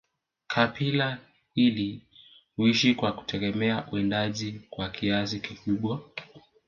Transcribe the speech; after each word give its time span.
kabila 0.47 1.17
hili 1.55 2.01
huishi 2.55 2.95
kwa 2.95 3.13
kutegemea 3.13 3.87
uwindaji 3.91 4.61
kwa 4.69 4.89
kiasi 4.89 5.39
kikubwa 5.39 6.01